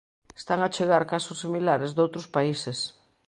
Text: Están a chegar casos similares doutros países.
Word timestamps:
Están 0.39 0.59
a 0.63 0.73
chegar 0.75 1.03
casos 1.13 1.37
similares 1.43 1.91
doutros 1.97 2.27
países. 2.35 2.79